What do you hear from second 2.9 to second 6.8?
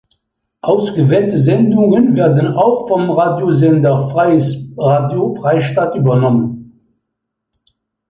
Radiosender Freies Radio Freistadt übernommen.